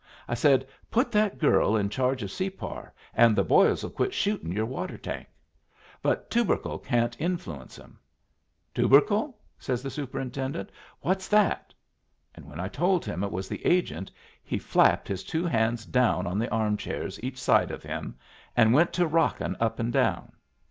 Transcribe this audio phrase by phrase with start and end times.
[0.27, 4.65] I said, 'Put that girl in charge of Separ, and the boys'll quit shooting your
[4.65, 5.27] water tank.
[6.01, 7.99] But Tubercle can't influence 'em.'
[8.73, 10.71] 'Tubercle?' says the superintendent.
[11.01, 11.75] 'What's that?'
[12.33, 14.11] And when I told him it was the agent,
[14.43, 18.17] he flapped his two hands down on the chair arms each side of him
[18.57, 20.31] and went to rockin' up and down.